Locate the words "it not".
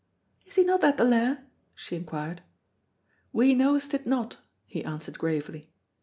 3.93-4.37